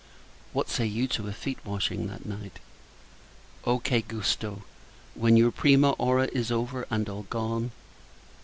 [0.51, 2.57] What say you to a feet washing that night?
[3.65, 4.63] O che Gusto!
[5.13, 7.69] when your prima ora is over, and all gone.